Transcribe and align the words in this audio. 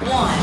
One. 0.00 0.38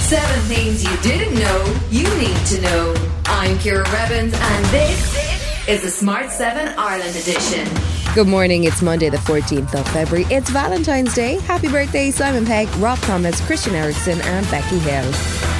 Seven 0.00 0.40
things 0.48 0.82
you 0.82 0.96
didn't 1.02 1.34
know 1.38 1.80
you 1.90 2.02
need 2.16 2.36
to 2.46 2.60
know. 2.62 2.94
I'm 3.26 3.58
Ciara 3.58 3.84
Revins, 3.90 4.32
and 4.34 4.64
this 4.66 5.68
is 5.68 5.82
the 5.82 5.90
Smart 5.90 6.30
7 6.30 6.74
Ireland 6.76 7.14
edition. 7.14 7.68
Good 8.14 8.26
morning. 8.26 8.64
It's 8.64 8.82
Monday, 8.82 9.08
the 9.10 9.18
14th 9.18 9.74
of 9.78 9.86
February. 9.88 10.26
It's 10.34 10.50
Valentine's 10.50 11.14
Day. 11.14 11.38
Happy 11.40 11.68
birthday, 11.68 12.10
Simon 12.10 12.46
Pegg, 12.46 12.68
Rob 12.78 12.98
Thomas, 13.00 13.40
Christian 13.46 13.74
Eriksen, 13.74 14.20
and 14.22 14.50
Becky 14.50 14.78
Hill. 14.78 15.59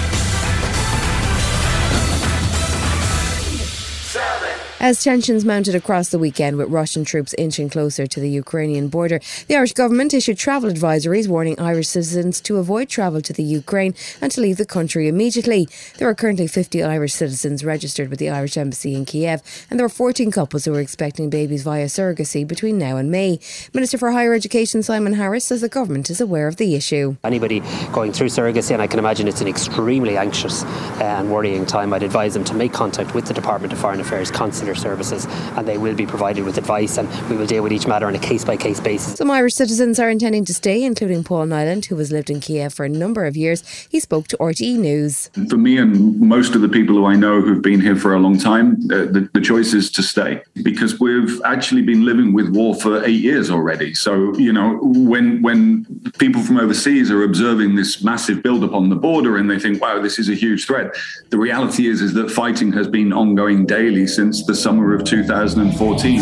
As 4.83 5.05
tensions 5.05 5.45
mounted 5.45 5.75
across 5.75 6.09
the 6.09 6.19
weekend 6.19 6.57
with 6.57 6.71
Russian 6.71 7.05
troops 7.05 7.35
inching 7.37 7.69
closer 7.69 8.07
to 8.07 8.19
the 8.19 8.31
Ukrainian 8.31 8.89
border, 8.89 9.21
the 9.47 9.55
Irish 9.55 9.75
government 9.75 10.15
issued 10.15 10.39
travel 10.39 10.71
advisories 10.71 11.29
warning 11.29 11.61
Irish 11.61 11.89
citizens 11.89 12.41
to 12.41 12.57
avoid 12.57 12.89
travel 12.89 13.21
to 13.21 13.35
the 13.35 13.43
Ukraine 13.43 13.95
and 14.23 14.33
to 14.33 14.41
leave 14.41 14.57
the 14.57 14.65
country 14.65 15.07
immediately. 15.07 15.69
There 15.99 16.09
are 16.09 16.15
currently 16.15 16.47
50 16.47 16.83
Irish 16.83 17.13
citizens 17.13 17.63
registered 17.63 18.09
with 18.09 18.19
the 18.19 18.31
Irish 18.31 18.57
Embassy 18.57 18.95
in 18.95 19.05
Kiev, 19.05 19.43
and 19.69 19.79
there 19.79 19.85
are 19.85 19.91
14 19.91 20.31
couples 20.31 20.65
who 20.65 20.75
are 20.75 20.81
expecting 20.81 21.29
babies 21.29 21.63
via 21.63 21.85
surrogacy 21.85 22.49
between 22.49 22.79
now 22.79 22.97
and 22.97 23.11
May. 23.11 23.39
Minister 23.75 23.99
for 23.99 24.13
Higher 24.13 24.33
Education 24.33 24.83
Simon 24.83 25.13
Harris 25.13 25.45
says 25.45 25.61
the 25.61 25.69
government 25.69 26.09
is 26.09 26.23
aware 26.23 26.49
of 26.49 26.57
the 26.57 26.75
issue. 26.75 27.19
Anybody 27.23 27.61
going 27.93 28.15
through 28.15 28.29
surrogacy, 28.29 28.71
and 28.71 28.81
I 28.81 28.87
can 28.87 28.99
imagine 28.99 29.29
it's 29.29 29.43
an 29.43 29.49
extremely 29.49 30.17
anxious 30.17 30.65
uh, 30.65 31.17
and 31.19 31.31
worrying 31.31 31.67
time, 31.67 31.93
I'd 31.93 32.03
advise 32.03 32.33
them 32.33 32.45
to 32.45 32.55
make 32.55 32.73
contact 32.73 33.15
with 33.15 33.27
the 33.27 33.35
Department 33.35 33.75
of 33.75 33.79
Foreign 33.79 34.01
Affairs 34.01 34.31
Consular 34.31 34.70
services 34.75 35.27
and 35.57 35.67
they 35.67 35.79
will 35.79 35.95
be 35.95 36.07
provided 36.07 36.45
with 36.45 36.59
advice 36.59 36.99
and 36.99 37.09
we 37.29 37.37
will 37.37 37.47
deal 37.47 37.63
with 37.63 37.73
each 37.73 37.87
matter 37.87 38.07
on 38.07 38.15
a 38.15 38.19
case 38.19 38.45
by 38.45 38.57
case 38.57 38.81
basis. 38.81 39.15
Some 39.17 39.31
Irish 39.31 39.55
citizens 39.55 39.99
are 39.99 40.11
intending 40.11 40.45
to 40.47 40.55
stay, 40.55 40.83
including 40.83 41.25
Paul 41.25 41.47
Nyland, 41.47 41.87
who 41.87 41.97
has 41.97 42.11
lived 42.13 42.31
in 42.31 42.41
Kiev 42.41 42.73
for 42.73 42.85
a 42.85 42.89
number 42.89 43.25
of 43.27 43.37
years. 43.37 43.63
He 43.91 44.01
spoke 44.01 44.29
to 44.29 44.37
RTE 44.39 44.79
News. 44.79 45.31
For 45.49 45.57
me 45.57 45.79
and 45.79 46.21
most 46.21 46.55
of 46.55 46.61
the 46.61 46.69
people 46.69 46.95
who 46.97 47.07
I 47.07 47.17
know 47.17 47.41
who've 47.41 47.63
been 47.63 47.81
here 47.81 47.97
for 47.97 48.15
a 48.15 48.19
long 48.19 48.39
time, 48.39 48.75
uh, 48.91 49.07
the, 49.15 49.29
the 49.33 49.41
choice 49.41 49.75
is 49.75 49.91
to 49.93 50.03
stay 50.03 50.43
because 50.63 51.01
we've 51.01 51.41
actually 51.45 51.83
been 51.83 52.05
living 52.05 52.33
with 52.33 52.49
war 52.51 52.75
for 52.75 53.05
eight 53.05 53.21
years 53.21 53.51
already. 53.51 53.95
So, 53.95 54.35
you 54.37 54.53
know, 54.53 54.79
when 54.83 55.43
when 55.43 55.87
people 56.19 56.43
from 56.43 56.59
overseas 56.59 57.11
are 57.11 57.23
observing 57.23 57.77
this 57.77 58.03
massive 58.03 58.43
buildup 58.43 58.73
on 58.73 58.89
the 58.89 58.97
border 58.97 59.37
and 59.37 59.51
they 59.51 59.59
think, 59.59 59.81
wow, 59.81 60.01
this 60.01 60.19
is 60.19 60.29
a 60.29 60.35
huge 60.35 60.67
threat, 60.67 60.95
the 61.31 61.39
reality 61.39 61.89
is 61.89 62.03
is 62.03 62.15
that 62.15 62.31
fighting 62.31 62.73
has 62.73 62.89
been 62.89 63.13
ongoing 63.13 63.67
daily 63.67 64.07
since 64.07 64.45
the 64.45 64.55
summer 64.63 64.95
of 64.95 65.05
2014. 65.05 66.21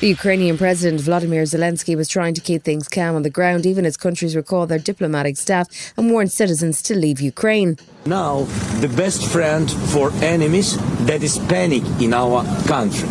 The 0.00 0.08
Ukrainian 0.08 0.56
President 0.56 1.00
Vladimir 1.02 1.42
Zelensky 1.42 1.94
was 1.94 2.08
trying 2.08 2.32
to 2.32 2.40
keep 2.40 2.62
things 2.62 2.88
calm 2.88 3.14
on 3.16 3.22
the 3.22 3.28
ground, 3.28 3.66
even 3.66 3.84
as 3.84 3.98
countries 3.98 4.34
recall 4.34 4.66
their 4.66 4.78
diplomatic 4.78 5.36
staff 5.36 5.66
and 5.96 6.10
warned 6.10 6.32
citizens 6.32 6.80
to 6.82 6.94
leave 6.94 7.20
Ukraine. 7.20 7.76
Now, 8.06 8.44
the 8.80 8.88
best 8.88 9.26
friend 9.26 9.70
for 9.92 10.10
enemies 10.22 10.78
that 11.04 11.22
is 11.22 11.38
panic 11.38 11.82
in 12.00 12.14
our 12.14 12.44
country. 12.66 13.10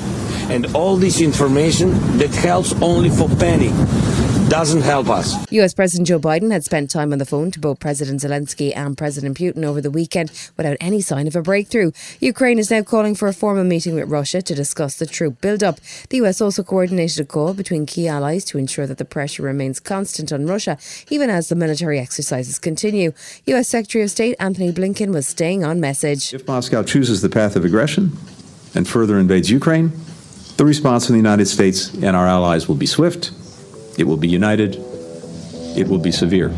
And 0.49 0.75
all 0.75 0.95
this 0.95 1.21
information 1.21 1.91
that 2.17 2.33
helps 2.33 2.73
only 2.81 3.11
for 3.11 3.29
panic 3.45 3.73
doesn't 4.49 4.81
help 4.81 5.09
us. 5.09 5.35
US 5.51 5.75
President 5.75 6.07
Joe 6.07 6.19
Biden 6.19 6.51
had 6.51 6.63
spent 6.63 6.89
time 6.89 7.13
on 7.13 7.19
the 7.19 7.25
phone 7.25 7.51
to 7.51 7.59
both 7.59 7.79
President 7.79 8.21
Zelensky 8.21 8.75
and 8.75 8.97
President 8.97 9.37
Putin 9.37 9.63
over 9.63 9.79
the 9.79 9.91
weekend 9.91 10.31
without 10.57 10.75
any 10.81 11.01
sign 11.01 11.27
of 11.27 11.35
a 11.35 11.41
breakthrough. 11.43 11.91
Ukraine 12.19 12.57
is 12.57 12.71
now 12.71 12.81
calling 12.81 13.13
for 13.13 13.27
a 13.27 13.33
formal 13.33 13.63
meeting 13.63 13.93
with 13.93 14.09
Russia 14.09 14.41
to 14.41 14.55
discuss 14.55 14.95
the 14.95 15.05
troop 15.05 15.39
build-up. 15.39 15.79
The 16.09 16.17
US 16.17 16.41
also 16.41 16.63
coordinated 16.63 17.19
a 17.19 17.25
call 17.25 17.53
between 17.53 17.85
key 17.85 18.07
allies 18.07 18.43
to 18.45 18.57
ensure 18.57 18.87
that 18.87 18.97
the 18.97 19.05
pressure 19.05 19.43
remains 19.43 19.79
constant 19.79 20.33
on 20.33 20.47
Russia, 20.47 20.79
even 21.11 21.29
as 21.29 21.49
the 21.49 21.55
military 21.55 21.99
exercises 21.99 22.57
continue. 22.57 23.13
US 23.45 23.67
Secretary 23.67 24.03
of 24.03 24.09
State 24.09 24.35
Antony 24.39 24.71
Blinken 24.71 25.13
was 25.13 25.27
staying 25.27 25.63
on 25.63 25.79
message. 25.79 26.33
If 26.33 26.47
Moscow 26.47 26.81
chooses 26.81 27.21
the 27.21 27.29
path 27.29 27.55
of 27.55 27.65
aggression 27.65 28.13
and 28.73 28.87
further 28.87 29.19
invades 29.19 29.51
Ukraine, 29.51 29.91
the 30.57 30.65
response 30.65 31.05
from 31.05 31.13
the 31.13 31.19
United 31.19 31.47
States 31.47 31.93
and 31.93 32.15
our 32.15 32.25
allies 32.25 32.67
will 32.67 32.75
be 32.75 32.87
swift 32.87 33.31
it 33.99 34.07
will 34.07 34.17
be 34.17 34.27
united. 34.27 34.77
It 35.77 35.87
will 35.87 35.99
be 35.99 36.11
severe. 36.11 36.49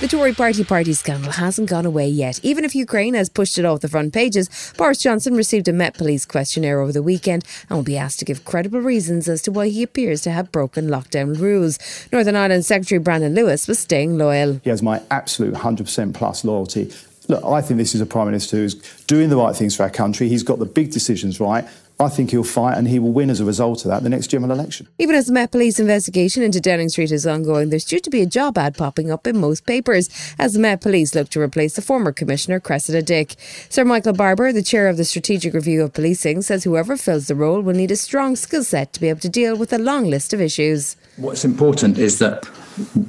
The 0.00 0.08
Tory 0.08 0.32
party 0.32 0.64
party 0.64 0.94
scandal 0.94 1.30
hasn't 1.30 1.68
gone 1.68 1.84
away 1.84 2.08
yet. 2.08 2.40
Even 2.42 2.64
if 2.64 2.74
Ukraine 2.74 3.12
has 3.12 3.28
pushed 3.28 3.58
it 3.58 3.66
off 3.66 3.80
the 3.80 3.88
front 3.88 4.14
pages, 4.14 4.72
Boris 4.78 4.96
Johnson 4.96 5.34
received 5.34 5.68
a 5.68 5.74
Met 5.74 5.92
Police 5.92 6.24
questionnaire 6.24 6.80
over 6.80 6.90
the 6.90 7.02
weekend 7.02 7.44
and 7.68 7.76
will 7.76 7.84
be 7.84 7.98
asked 7.98 8.18
to 8.20 8.24
give 8.24 8.46
credible 8.46 8.80
reasons 8.80 9.28
as 9.28 9.42
to 9.42 9.52
why 9.52 9.68
he 9.68 9.82
appears 9.82 10.22
to 10.22 10.30
have 10.30 10.50
broken 10.50 10.86
lockdown 10.86 11.38
rules. 11.38 11.78
Northern 12.10 12.34
Ireland 12.34 12.64
Secretary 12.64 12.98
Brandon 12.98 13.34
Lewis 13.34 13.68
was 13.68 13.78
staying 13.78 14.16
loyal. 14.16 14.58
He 14.64 14.70
has 14.70 14.82
my 14.82 15.02
absolute 15.10 15.52
100% 15.52 16.14
plus 16.14 16.46
loyalty. 16.46 16.90
Look, 17.30 17.44
I 17.44 17.62
think 17.62 17.78
this 17.78 17.94
is 17.94 18.00
a 18.00 18.06
Prime 18.06 18.26
Minister 18.26 18.56
who's 18.56 18.74
doing 19.06 19.30
the 19.30 19.36
right 19.36 19.54
things 19.54 19.76
for 19.76 19.84
our 19.84 19.90
country. 19.90 20.28
He's 20.28 20.42
got 20.42 20.58
the 20.58 20.66
big 20.66 20.90
decisions 20.90 21.38
right. 21.38 21.64
I 22.00 22.08
think 22.08 22.32
he'll 22.32 22.42
fight 22.42 22.76
and 22.76 22.88
he 22.88 22.98
will 22.98 23.12
win 23.12 23.30
as 23.30 23.38
a 23.38 23.44
result 23.44 23.84
of 23.84 23.90
that 23.90 24.02
the 24.02 24.08
next 24.08 24.28
general 24.28 24.50
election. 24.50 24.88
Even 24.98 25.14
as 25.14 25.26
the 25.26 25.32
Met 25.32 25.52
Police 25.52 25.78
investigation 25.78 26.42
into 26.42 26.60
Downing 26.60 26.88
Street 26.88 27.12
is 27.12 27.28
ongoing, 27.28 27.70
there's 27.70 27.84
due 27.84 28.00
to 28.00 28.10
be 28.10 28.20
a 28.20 28.26
job 28.26 28.58
ad 28.58 28.76
popping 28.76 29.12
up 29.12 29.28
in 29.28 29.38
most 29.38 29.64
papers 29.64 30.08
as 30.40 30.54
the 30.54 30.58
Met 30.58 30.80
Police 30.80 31.14
look 31.14 31.28
to 31.28 31.40
replace 31.40 31.76
the 31.76 31.82
former 31.82 32.10
Commissioner 32.10 32.58
Cressida 32.58 33.00
Dick. 33.00 33.36
Sir 33.68 33.84
Michael 33.84 34.14
Barber, 34.14 34.52
the 34.52 34.60
chair 34.60 34.88
of 34.88 34.96
the 34.96 35.04
Strategic 35.04 35.54
Review 35.54 35.84
of 35.84 35.92
Policing, 35.92 36.42
says 36.42 36.64
whoever 36.64 36.96
fills 36.96 37.28
the 37.28 37.36
role 37.36 37.60
will 37.60 37.76
need 37.76 37.92
a 37.92 37.96
strong 37.96 38.34
skill 38.34 38.64
set 38.64 38.92
to 38.94 39.00
be 39.00 39.08
able 39.08 39.20
to 39.20 39.28
deal 39.28 39.56
with 39.56 39.72
a 39.72 39.78
long 39.78 40.10
list 40.10 40.32
of 40.32 40.40
issues. 40.40 40.96
What's 41.16 41.44
important 41.44 41.96
is 41.96 42.18
that 42.18 42.48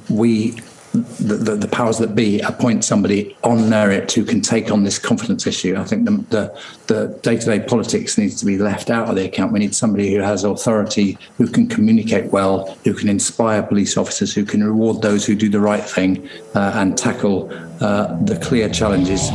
we 0.08 0.60
the, 0.92 1.36
the, 1.36 1.56
the, 1.56 1.68
powers 1.68 1.98
that 1.98 2.14
be 2.14 2.40
appoint 2.40 2.84
somebody 2.84 3.34
on 3.44 3.70
merit 3.70 4.12
who 4.12 4.24
can 4.24 4.42
take 4.42 4.70
on 4.70 4.84
this 4.84 4.98
confidence 4.98 5.46
issue. 5.46 5.74
I 5.76 5.84
think 5.84 6.04
the, 6.04 6.62
the, 6.86 7.18
day-to-day 7.22 7.60
politics 7.60 8.18
needs 8.18 8.38
to 8.40 8.46
be 8.46 8.58
left 8.58 8.90
out 8.90 9.08
of 9.08 9.16
the 9.16 9.24
account. 9.24 9.52
We 9.52 9.60
need 9.60 9.74
somebody 9.74 10.12
who 10.12 10.20
has 10.20 10.44
authority, 10.44 11.16
who 11.38 11.46
can 11.46 11.66
communicate 11.66 12.30
well, 12.30 12.76
who 12.84 12.92
can 12.92 13.08
inspire 13.08 13.62
police 13.62 13.96
officers, 13.96 14.34
who 14.34 14.44
can 14.44 14.62
reward 14.62 15.00
those 15.00 15.24
who 15.24 15.34
do 15.34 15.48
the 15.48 15.60
right 15.60 15.84
thing 15.84 16.28
uh, 16.54 16.72
and 16.74 16.96
tackle 16.96 17.50
uh, 17.80 18.14
the 18.24 18.38
clear 18.42 18.68
challenges. 18.68 19.30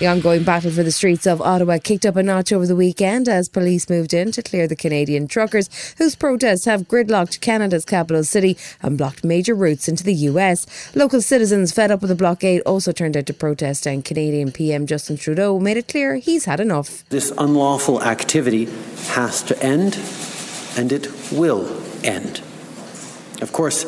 The 0.00 0.06
ongoing 0.06 0.44
battle 0.44 0.70
for 0.70 0.82
the 0.82 0.92
streets 0.92 1.26
of 1.26 1.42
Ottawa 1.42 1.76
kicked 1.76 2.06
up 2.06 2.16
a 2.16 2.22
notch 2.22 2.54
over 2.54 2.66
the 2.66 2.74
weekend 2.74 3.28
as 3.28 3.50
police 3.50 3.90
moved 3.90 4.14
in 4.14 4.32
to 4.32 4.42
clear 4.42 4.66
the 4.66 4.74
Canadian 4.74 5.28
truckers 5.28 5.68
whose 5.98 6.16
protests 6.16 6.64
have 6.64 6.88
gridlocked 6.88 7.42
Canada's 7.42 7.84
capital 7.84 8.24
city 8.24 8.56
and 8.80 8.96
blocked 8.96 9.24
major 9.24 9.54
routes 9.54 9.88
into 9.88 10.02
the 10.02 10.14
US. 10.14 10.66
Local 10.94 11.20
citizens 11.20 11.72
fed 11.72 11.90
up 11.90 12.00
with 12.00 12.08
the 12.08 12.14
blockade 12.14 12.62
also 12.62 12.92
turned 12.92 13.14
out 13.14 13.26
to 13.26 13.34
protest 13.34 13.86
and 13.86 14.02
Canadian 14.02 14.52
PM 14.52 14.86
Justin 14.86 15.18
Trudeau 15.18 15.58
made 15.60 15.76
it 15.76 15.88
clear 15.88 16.16
he's 16.16 16.46
had 16.46 16.60
enough. 16.60 17.06
This 17.10 17.30
unlawful 17.36 18.02
activity 18.02 18.70
has 19.08 19.42
to 19.42 19.62
end 19.62 19.98
and 20.78 20.92
it 20.92 21.08
will 21.30 21.78
end. 22.02 22.40
Of 23.42 23.52
course, 23.52 23.84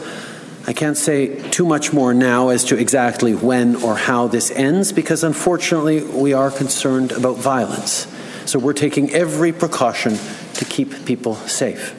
I 0.67 0.73
can't 0.73 0.97
say 0.97 1.51
too 1.51 1.67
much 1.67 1.93
more 1.93 2.15
now 2.15 2.51
as 2.51 2.65
to 2.65 2.77
exactly 2.77 3.35
when 3.35 3.77
or 3.77 3.97
how 3.97 4.29
this 4.29 4.51
ends 4.53 4.93
because 4.93 5.25
unfortunately 5.25 6.03
we 6.05 6.33
are 6.33 6.51
concerned 6.51 7.11
about 7.13 7.37
violence. 7.39 8.07
So 8.47 8.59
we're 8.59 8.73
taking 8.73 9.11
every 9.11 9.53
precaution 9.53 10.19
to 10.55 10.65
keep 10.65 11.05
people 11.05 11.35
safe. 11.35 11.99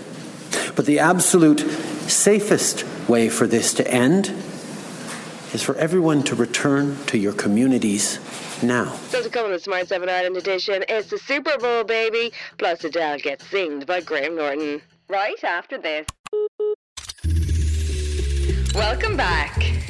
But 0.75 0.85
the 0.85 0.99
absolute 0.99 1.59
safest 2.09 2.85
way 3.09 3.29
for 3.29 3.47
this 3.47 3.73
to 3.75 3.87
end 3.87 4.27
is 5.53 5.61
for 5.61 5.75
everyone 5.75 6.23
to 6.23 6.35
return 6.35 6.97
to 7.07 7.17
your 7.17 7.33
communities 7.33 8.19
now. 8.63 8.93
So 9.09 9.21
to 9.21 9.29
come 9.29 9.45
on 9.45 9.51
the 9.51 9.59
Smart 9.59 9.87
7 9.87 10.07
Ireland 10.07 10.37
edition, 10.37 10.83
it's 10.87 11.09
the 11.09 11.17
Super 11.17 11.57
Bowl, 11.57 11.83
baby. 11.83 12.31
Plus 12.57 12.83
Adele 12.83 13.19
gets 13.19 13.45
singed 13.47 13.85
by 13.85 14.01
Graham 14.01 14.35
Norton. 14.35 14.81
Right 15.09 15.43
after 15.43 15.77
this. 15.77 16.07
Welcome 18.73 19.15
back. 19.15 19.82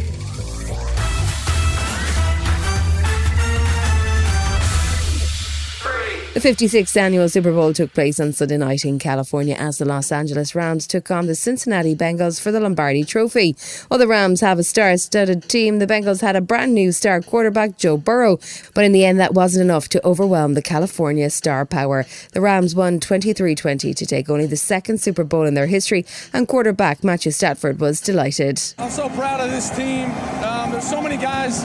The 6.34 6.40
56th 6.40 6.98
annual 6.98 7.30
Super 7.30 7.52
Bowl 7.52 7.74
took 7.74 7.94
place 7.94 8.20
on 8.20 8.34
Sunday 8.34 8.58
night 8.58 8.86
in 8.86 8.98
California 8.98 9.54
as 9.54 9.78
the 9.78 9.86
Los 9.86 10.12
Angeles 10.12 10.56
Rams 10.56 10.88
took 10.88 11.12
on 11.12 11.28
the 11.28 11.36
Cincinnati 11.36 11.96
Bengals 11.96 12.42
for 12.42 12.52
the 12.52 12.60
Lombardi 12.60 13.04
Trophy. 13.04 13.56
While 13.88 14.00
the 14.00 14.08
Rams 14.08 14.42
have 14.42 14.58
a 14.58 14.64
star 14.64 14.98
studded 14.98 15.48
team, 15.48 15.78
the 15.78 15.86
Bengals 15.86 16.22
had 16.22 16.36
a 16.36 16.42
brand 16.42 16.74
new 16.74 16.92
star 16.92 17.22
quarterback, 17.22 17.78
Joe 17.78 17.98
Burrow. 17.98 18.40
But 18.74 18.84
in 18.84 18.94
the 18.94 19.06
end, 19.06 19.20
that 19.20 19.36
wasn't 19.36 19.66
enough 19.66 19.90
to 19.90 20.04
overwhelm 20.04 20.56
the 20.56 20.64
California 20.64 21.30
star 21.30 21.68
power. 21.68 22.04
The 22.32 22.42
Rams 22.42 22.74
won 22.74 23.00
23 23.00 23.54
20 23.54 23.94
to 23.94 24.06
take 24.08 24.28
only 24.28 24.48
the 24.48 24.58
second 24.58 25.00
Super 25.00 25.24
Bowl 25.24 25.44
in 25.44 25.54
their 25.54 25.68
history, 25.68 26.04
and 26.34 26.48
quarterback 26.48 27.04
Matthew 27.04 27.32
Stafford 27.32 27.80
was 27.80 28.02
delighted. 28.02 28.60
I'm 28.80 28.90
so 28.90 29.08
proud 29.10 29.40
of 29.40 29.52
this 29.52 29.70
team. 29.70 30.10
Um, 30.44 30.72
there's 30.72 30.90
so 30.90 31.00
many 31.00 31.18
guys 31.18 31.64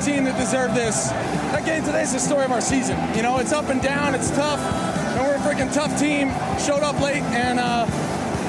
team 0.00 0.24
that 0.24 0.38
deserved 0.38 0.74
this. 0.74 1.10
Again, 1.54 1.84
today's 1.84 2.12
the 2.12 2.18
story 2.18 2.44
of 2.44 2.52
our 2.52 2.60
season. 2.60 2.96
You 3.14 3.22
know, 3.22 3.38
it's 3.38 3.52
up 3.52 3.68
and 3.68 3.82
down, 3.82 4.14
it's 4.14 4.30
tough, 4.30 4.60
and 4.60 5.26
we're 5.26 5.36
a 5.36 5.38
freaking 5.38 5.72
tough 5.72 5.98
team. 5.98 6.28
Showed 6.58 6.82
up 6.82 7.00
late 7.00 7.22
and 7.22 7.58
uh, 7.58 7.86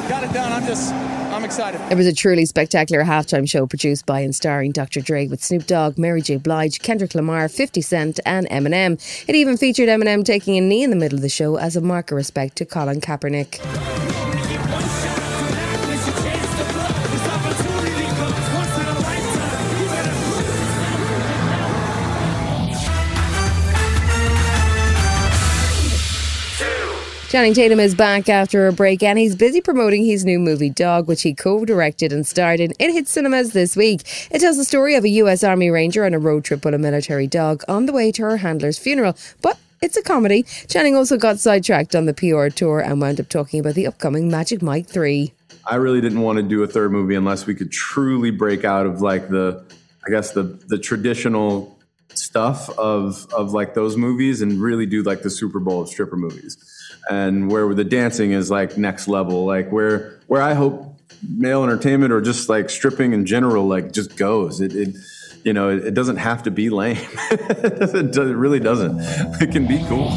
got 0.08 0.24
it 0.24 0.32
done. 0.34 0.52
I'm 0.52 0.66
just, 0.66 0.94
I'm 0.94 1.44
excited. 1.44 1.82
It 1.92 1.96
was 1.96 2.08
a 2.08 2.14
truly 2.14 2.46
spectacular 2.46 3.04
halftime 3.04 3.50
show 3.50 3.68
produced 3.68 4.06
by 4.06 4.22
and 4.22 4.34
starring 4.34 4.72
Dr. 4.72 5.02
Dre 5.02 5.28
with 5.28 5.44
Snoop 5.44 5.68
Dogg, 5.68 5.98
Mary 5.98 6.22
J. 6.22 6.38
Blige, 6.38 6.80
Kendrick 6.80 7.16
Lamar, 7.16 7.50
50 7.50 7.82
Cent, 7.82 8.20
and 8.26 8.48
Eminem. 8.50 8.94
It 9.28 9.36
even 9.36 9.58
featured 9.58 9.90
Eminem 9.90 10.24
taking 10.24 10.58
a 10.58 10.62
knee 10.62 10.84
in 10.84 10.90
the 10.90 10.96
middle 10.96 11.18
of 11.18 11.22
the 11.22 11.30
show 11.30 11.58
as 11.58 11.76
a 11.76 11.82
mark 11.82 12.12
of 12.12 12.16
respect 12.16 12.56
to 12.58 12.66
Colin 12.66 13.02
Kaepernick. 13.02 14.31
Channing 27.32 27.54
Tatum 27.54 27.80
is 27.80 27.96
back 27.96 28.28
after 28.28 28.68
a 28.68 28.74
break 28.74 29.02
and 29.02 29.18
he's 29.18 29.38
busy 29.38 29.62
promoting 29.62 30.04
his 30.04 30.26
new 30.26 30.38
movie 30.38 30.70
Dog, 30.70 31.08
which 31.08 31.22
he 31.22 31.34
co 31.34 31.64
directed 31.64 32.12
and 32.12 32.28
starred 32.28 32.60
in. 32.60 32.74
It 32.78 32.92
hits 32.92 33.10
cinemas 33.10 33.54
this 33.54 33.78
week. 33.78 34.02
It 34.32 34.40
tells 34.40 34.58
the 34.58 34.66
story 34.66 34.96
of 34.96 35.06
a 35.06 35.10
US 35.10 35.42
Army 35.42 35.70
Ranger 35.70 36.04
on 36.04 36.14
a 36.14 36.20
road 36.20 36.44
trip 36.44 36.66
with 36.66 36.74
a 36.74 36.78
military 36.78 37.28
dog 37.28 37.64
on 37.70 37.86
the 37.86 37.94
way 37.94 38.12
to 38.12 38.22
her 38.24 38.36
handler's 38.36 38.78
funeral. 38.78 39.16
But 39.42 39.58
it's 39.82 39.96
a 39.96 40.02
comedy. 40.02 40.44
Channing 40.68 40.98
also 40.98 41.16
got 41.16 41.40
sidetracked 41.40 41.96
on 41.96 42.06
the 42.06 42.14
PR 42.14 42.50
tour 42.54 42.82
and 42.82 43.00
wound 43.00 43.22
up 43.22 43.30
talking 43.30 43.62
about 43.62 43.76
the 43.76 43.88
upcoming 43.88 44.30
Magic 44.30 44.62
Mike 44.62 44.88
3. 44.88 45.32
I 45.66 45.76
really 45.76 46.02
didn't 46.02 46.20
want 46.20 46.36
to 46.36 46.44
do 46.44 46.62
a 46.64 46.68
third 46.68 46.92
movie 46.92 47.16
unless 47.16 47.46
we 47.46 47.56
could 47.56 47.72
truly 47.72 48.32
break 48.32 48.66
out 48.66 48.86
of 48.86 49.02
like 49.02 49.30
the, 49.30 49.64
I 50.06 50.10
guess 50.10 50.32
the 50.32 50.60
the 50.68 50.78
traditional 50.78 51.80
stuff 52.32 52.70
of 52.78 53.28
of 53.34 53.52
like 53.52 53.74
those 53.74 53.98
movies 53.98 54.42
and 54.42 54.62
really 54.62 54.86
do 54.86 55.04
like 55.04 55.22
the 55.22 55.30
Super 55.30 55.60
Bowl 55.60 55.82
of 55.82 55.90
stripper 55.90 56.16
movies, 56.16 56.58
and 57.10 57.52
where 57.52 57.74
the 57.74 57.84
dancing 57.84 58.32
is 58.32 58.50
like 58.50 58.78
next 58.78 59.10
level, 59.10 59.46
like 59.46 59.70
where 59.70 60.18
where 60.28 60.42
I 60.42 60.54
hope 60.54 60.98
male 61.28 61.62
entertainment 61.62 62.14
or 62.14 62.22
just 62.22 62.48
like 62.48 62.70
stripping 62.70 63.12
in 63.12 63.26
general 63.26 63.68
like 63.68 63.92
just 63.92 64.16
goes. 64.16 64.62
It, 64.62 64.74
it 64.74 64.96
you 65.44 65.52
know 65.52 65.70
it, 65.70 65.88
it 65.88 65.94
doesn't 65.94 66.18
have 66.18 66.44
to 66.44 66.52
be 66.52 66.70
lame. 66.70 66.98
it, 67.32 68.16
really 68.16 68.62
doesn't. 68.62 68.98
It 69.42 69.52
can 69.52 69.68
be 69.68 69.84
cool. 69.90 70.10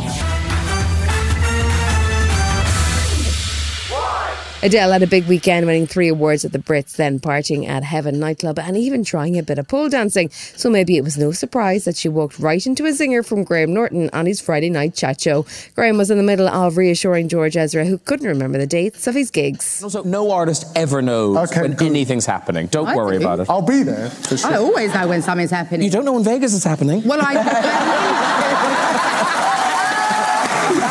Adele 4.64 4.92
had 4.92 5.02
a 5.02 5.06
big 5.06 5.26
weekend 5.26 5.66
winning 5.66 5.86
three 5.86 6.08
awards 6.08 6.42
at 6.42 6.52
the 6.52 6.58
Brits, 6.58 6.96
then 6.96 7.20
partying 7.20 7.68
at 7.68 7.82
Heaven 7.82 8.18
nightclub 8.18 8.58
and 8.58 8.78
even 8.78 9.04
trying 9.04 9.38
a 9.38 9.42
bit 9.42 9.58
of 9.58 9.68
pole 9.68 9.90
dancing. 9.90 10.30
So 10.30 10.70
maybe 10.70 10.96
it 10.96 11.04
was 11.04 11.18
no 11.18 11.32
surprise 11.32 11.84
that 11.84 11.98
she 11.98 12.08
walked 12.08 12.38
right 12.38 12.66
into 12.66 12.86
a 12.86 12.88
zinger 12.88 13.22
from 13.22 13.44
Graham 13.44 13.74
Norton 13.74 14.08
on 14.14 14.24
his 14.24 14.40
Friday 14.40 14.70
night 14.70 14.94
chat 14.94 15.20
show. 15.20 15.44
Graham 15.74 15.98
was 15.98 16.10
in 16.10 16.16
the 16.16 16.22
middle 16.22 16.48
of 16.48 16.78
reassuring 16.78 17.28
George 17.28 17.58
Ezra, 17.58 17.84
who 17.84 17.98
couldn't 17.98 18.26
remember 18.26 18.56
the 18.56 18.66
dates 18.66 19.06
of 19.06 19.14
his 19.14 19.30
gigs. 19.30 19.82
Also, 19.82 20.02
no 20.02 20.30
artist 20.30 20.64
ever 20.74 21.02
knows 21.02 21.54
when 21.54 21.78
anything's 21.82 22.24
happening. 22.24 22.66
Don't 22.68 22.88
I 22.88 22.96
worry 22.96 23.18
about 23.18 23.40
it. 23.40 23.50
I'll 23.50 23.60
be 23.60 23.82
there. 23.82 24.08
For 24.08 24.38
sure. 24.38 24.50
I 24.50 24.56
always 24.56 24.94
know 24.94 25.08
when 25.08 25.20
something's 25.20 25.50
happening. 25.50 25.82
You 25.82 25.90
don't 25.90 26.06
know 26.06 26.14
when 26.14 26.24
Vegas 26.24 26.54
is 26.54 26.64
happening. 26.64 27.02
Well, 27.04 27.20
I. 27.20 28.94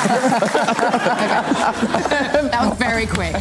that 2.51 2.59
was 2.61 2.77
very 2.77 3.05
quick. 3.05 3.33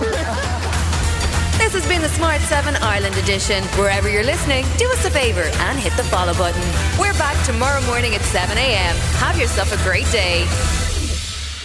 This 1.59 1.73
has 1.75 1.87
been 1.89 2.01
the 2.03 2.09
Smart 2.09 2.41
7 2.43 2.77
Ireland 2.77 3.17
edition. 3.17 3.63
Wherever 3.79 4.09
you're 4.09 4.23
listening, 4.25 4.65
do 4.79 4.89
us 4.91 5.05
a 5.05 5.11
favour 5.11 5.43
and 5.43 5.79
hit 5.79 5.97
the 5.97 6.05
follow 6.05 6.35
button. 6.35 6.63
We're 6.99 7.13
back 7.15 7.37
tomorrow 7.47 7.81
morning 7.83 8.15
at 8.15 8.21
7 8.23 8.57
a.m. 8.57 8.97
Have 9.19 9.39
yourself 9.39 9.73
a 9.73 9.83
great 9.83 10.07
day. 10.13 10.43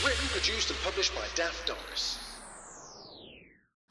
Written, 0.06 0.28
produced, 0.30 0.70
and 0.72 0.80
published 0.80 1.14
by 1.14 1.26
Daft 1.36 1.67
Doris. 1.67 1.67